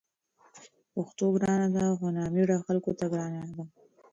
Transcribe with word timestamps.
پښتو 0.93 1.25
ګرانه 1.35 1.67
ده؛ 1.75 1.83
خو 1.97 2.07
نامېړه 2.17 2.57
خلکو 2.67 2.91
ته 2.99 3.05
ګرانه 3.13 3.41
ده 3.55 3.63